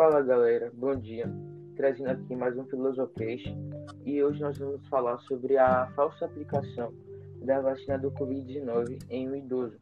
[0.00, 1.30] Fala galera, bom dia.
[1.76, 3.42] Trazendo aqui mais um Filosofês
[4.06, 6.90] e hoje nós vamos falar sobre a falsa aplicação
[7.44, 9.76] da vacina do Covid-19 em um idoso.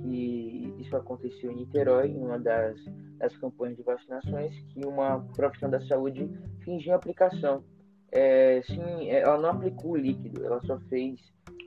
[0.00, 2.82] Que isso aconteceu em Niterói, em uma das,
[3.18, 6.30] das campanhas de vacinações, que uma profissional da saúde
[6.64, 7.62] fingiu a aplicação.
[8.10, 11.20] É, sim, ela não aplicou o líquido, ela só fez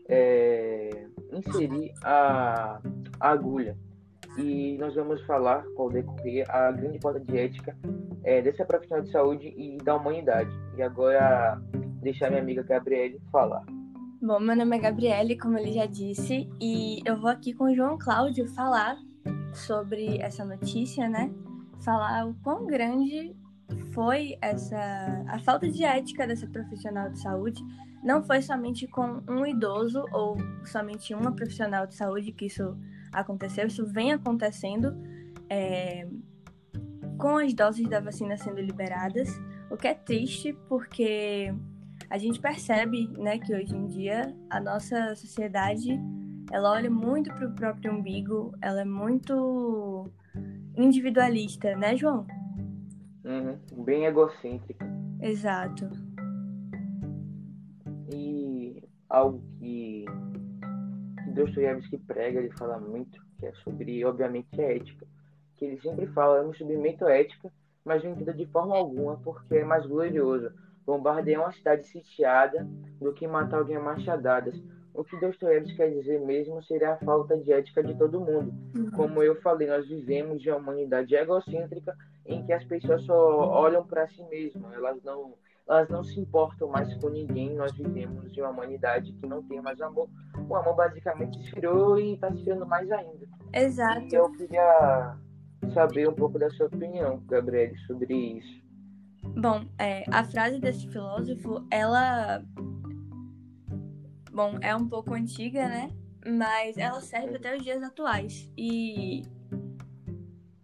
[0.10, 2.82] é, inserir a,
[3.20, 3.78] a agulha
[4.38, 7.76] e nós vamos falar, o decorrer, a grande falta de ética
[8.24, 10.50] é, dessa profissional de saúde e da humanidade.
[10.78, 11.60] E agora,
[12.02, 13.64] deixar minha amiga Gabriele falar.
[14.22, 17.76] Bom, meu nome é Gabriele, como ele já disse, e eu vou aqui com o
[17.76, 18.96] João Cláudio falar
[19.54, 21.32] sobre essa notícia, né?
[21.84, 23.36] Falar o quão grande
[23.94, 24.78] foi essa
[25.28, 27.64] a falta de ética dessa profissional de saúde.
[28.04, 32.78] Não foi somente com um idoso ou somente uma profissional de saúde que isso
[33.12, 34.96] aconteceu, isso vem acontecendo
[35.50, 36.08] é,
[37.18, 39.30] com as doses da vacina sendo liberadas,
[39.70, 41.54] o que é triste porque
[42.10, 46.00] a gente percebe né, que hoje em dia a nossa sociedade
[46.52, 50.10] ela olha muito para o próprio umbigo, ela é muito
[50.76, 52.26] individualista, né, João?
[53.24, 54.86] Uhum, bem egocêntrica.
[55.22, 55.90] Exato.
[58.14, 60.06] E algo que
[61.32, 65.08] Dostoiévski prega, ele fala muito, que é sobre, obviamente, a ética.
[65.58, 67.52] Que ele sempre fala, eu não submeto a ética,
[67.84, 70.52] mas não entendo de forma alguma, porque é mais glorioso
[70.86, 72.68] bombardear uma cidade sitiada
[73.00, 74.56] do que matar alguém a machadadas.
[74.94, 78.54] O que Dostoiévski quer dizer mesmo seria a falta de ética de todo mundo.
[78.76, 78.92] Uhum.
[78.92, 81.96] Como eu falei, nós vivemos de uma humanidade egocêntrica
[82.26, 85.34] em que as pessoas só olham para si mesmas, elas não
[85.72, 87.56] elas não se importam mais com ninguém.
[87.56, 90.10] Nós vivemos de uma humanidade que não tem mais amor.
[90.50, 93.26] O amor basicamente esfriou e está esfriando mais ainda.
[93.54, 94.08] Exato.
[94.12, 95.16] E eu queria
[95.74, 98.62] saber um pouco da sua opinião, Gabriele, sobre isso.
[99.24, 102.44] Bom, é, a frase desse filósofo, ela.
[104.34, 105.90] Bom, é um pouco antiga, né?
[106.26, 108.52] Mas ela serve até os dias atuais.
[108.58, 109.24] E.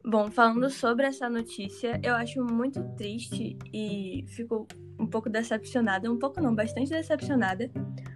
[0.09, 4.65] Bom, falando sobre essa notícia, eu acho muito triste e fico
[4.97, 7.69] um pouco decepcionada, um pouco não, bastante decepcionada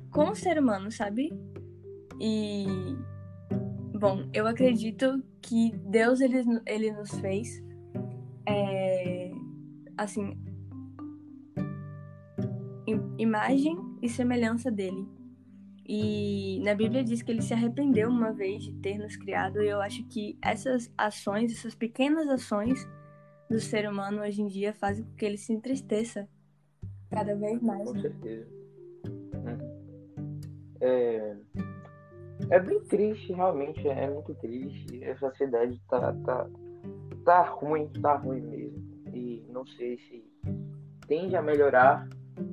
[0.09, 1.33] com o ser humano, sabe?
[2.17, 2.65] E
[3.99, 7.61] bom, eu acredito que Deus ele, ele nos fez
[8.47, 9.33] é,
[9.97, 10.39] assim
[13.17, 15.05] imagem e semelhança dele.
[15.93, 19.67] E na Bíblia diz que ele se arrependeu uma vez de ter nos criado, e
[19.67, 22.87] eu acho que essas ações, essas pequenas ações
[23.49, 26.29] do ser humano hoje em dia fazem com que ele se entristeça
[27.09, 27.91] cada vez mais.
[27.91, 28.47] Com certeza.
[30.79, 31.35] É,
[32.51, 35.03] é bem triste, realmente, é muito triste.
[35.03, 36.49] A sociedade tá, tá,
[37.25, 38.81] tá ruim, tá ruim mesmo.
[39.13, 40.23] E não sei se
[41.05, 42.07] tende a melhorar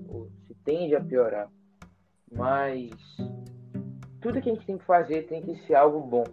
[0.09, 1.49] ou se tende a piorar.
[2.31, 2.91] Mas
[4.21, 6.25] tudo que a gente tem que fazer tem que ser algo bom.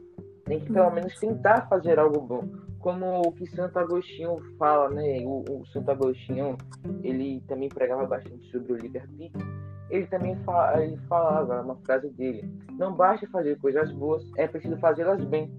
[0.45, 5.17] Tem que pelo menos tentar fazer algo bom como o que Santo Agostinho fala, né?
[5.25, 6.55] O, o Santo Agostinho,
[7.01, 9.43] ele também pregava bastante sobre o livre-arbítrio.
[9.89, 12.47] Ele também fala, ele falava uma frase dele:
[12.77, 15.51] não basta fazer coisas boas, é preciso fazê-las bem.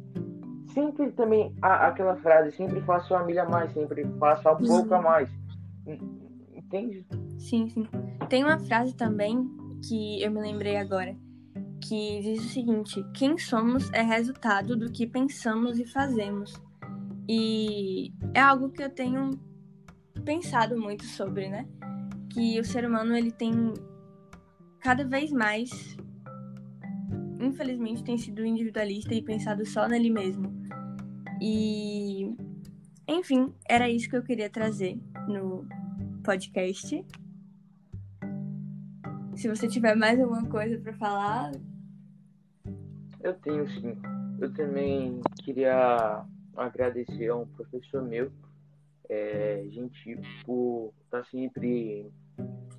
[0.72, 5.02] Sempre também aquela frase, sempre faça uma milha a mais, sempre faça um pouco a
[5.02, 5.28] mais.
[6.54, 7.04] Entende?
[7.40, 7.88] Sim, sim.
[8.28, 9.50] Tem uma frase também
[9.88, 11.12] que eu me lembrei agora,
[11.88, 16.54] que diz o seguinte: quem somos é resultado do que pensamos e fazemos.
[17.28, 19.30] E é algo que eu tenho
[20.24, 21.66] pensado muito sobre, né?
[22.30, 23.72] Que o ser humano ele tem
[24.80, 25.96] cada vez mais,
[27.40, 30.52] infelizmente, tem sido individualista e pensado só nele mesmo.
[31.40, 32.34] E,
[33.08, 34.98] enfim, era isso que eu queria trazer
[35.28, 35.66] no
[36.22, 37.04] podcast.
[39.34, 41.52] Se você tiver mais alguma coisa para falar.
[43.26, 44.00] Eu tenho sim.
[44.38, 46.24] Eu também queria
[46.56, 48.30] agradecer a um professor meu,
[49.08, 52.08] é, gentil, por estar tá sempre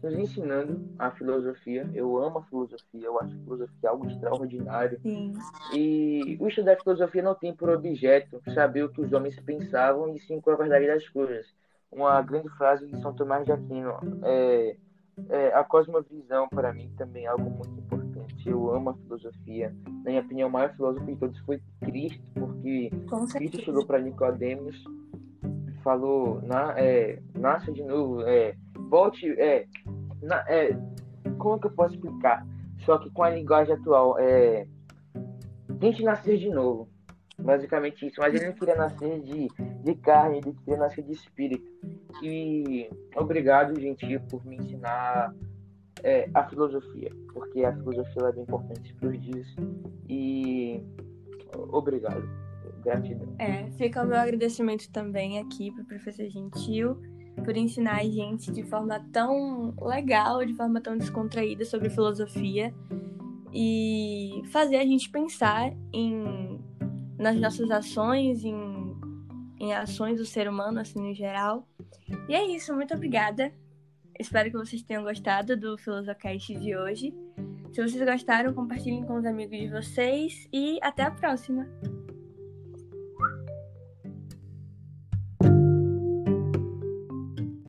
[0.02, 1.90] nos ensinando a filosofia.
[1.94, 4.98] Eu amo a filosofia, eu acho a filosofia algo extraordinário.
[5.02, 5.34] Sim.
[5.74, 10.16] E o estudo da filosofia não tem por objeto saber o que os homens pensavam
[10.16, 11.46] e sim qual a verdade das coisas.
[11.92, 14.00] Uma grande frase de São Tomás de Aquino.
[14.24, 14.78] É,
[15.28, 17.97] é, a cosmovisão, para mim, também é algo muito importante
[18.50, 19.76] eu amo a filosofia.
[20.04, 22.92] Na minha opinião, o maior filósofo de todos foi Cristo, porque
[23.38, 24.84] Cristo chegou para Nicodemos
[25.88, 28.54] falou, na, é, nasça de novo, é,
[28.90, 29.66] volte, é,
[30.22, 30.78] na, é,
[31.38, 32.46] como que eu posso explicar?
[32.80, 34.68] Só que com a linguagem atual, é,
[35.80, 36.90] tente nascer de novo.
[37.40, 38.20] Basicamente isso.
[38.20, 39.48] Mas ele não queria nascer de,
[39.84, 41.72] de carne, ele queria nascer de espírito.
[42.22, 45.34] E obrigado, gente, por me ensinar
[46.08, 49.56] é, a filosofia, porque a filosofia é bem importante para os dias.
[50.08, 50.82] E
[51.70, 52.24] obrigado.
[52.82, 53.36] Gratidão.
[53.38, 56.98] É, fica o meu agradecimento também aqui para o professor Gentil
[57.44, 62.74] por ensinar a gente de forma tão legal, de forma tão descontraída sobre filosofia
[63.54, 66.58] e fazer a gente pensar em
[67.20, 68.96] nas nossas ações, em,
[69.60, 71.68] em ações do ser humano, assim, no geral.
[72.30, 73.52] E é isso, muito obrigada.
[74.20, 77.14] Espero que vocês tenham gostado do Filosocast de hoje.
[77.72, 81.68] Se vocês gostaram, compartilhem com os amigos de vocês e até a próxima!